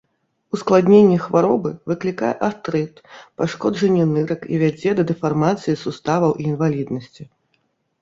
Ускладненне 0.57 1.17
хваробы 1.25 1.73
выклікае 1.91 2.31
артрыт, 2.49 2.95
пашкоджанне 3.43 4.09
нырак 4.17 4.41
і 4.55 4.65
вядзе 4.65 4.89
да 5.03 5.09
дэфармацыі 5.15 5.81
суставаў 5.87 6.31
і 6.41 6.51
інваліднасці. 6.51 7.23